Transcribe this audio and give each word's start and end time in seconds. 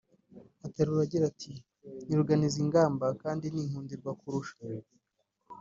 Aterura 0.65 1.01
agira 1.05 1.23
ati 1.31 1.51
“Ni 2.05 2.13
ruganiza 2.19 2.57
ingamba 2.63 3.05
kandi 3.21 3.45
n’inkundirwa 3.53 4.11
kurusha 4.19 4.55